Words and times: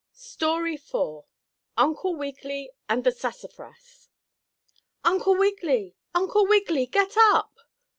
STORY 0.15 0.77
IV 0.83 1.25
UNCLE 1.77 2.15
WIGGILY 2.15 2.71
AND 2.89 3.03
THE 3.03 3.11
SASSAFRAS 3.11 4.09
"Uncle 5.03 5.37
Wiggily! 5.37 5.95
Uncle 6.15 6.47
Wiggily! 6.47 6.87
Get 6.87 7.15
up!" 7.17 7.53